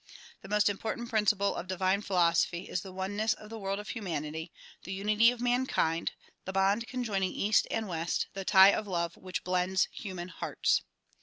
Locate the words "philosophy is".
2.01-2.81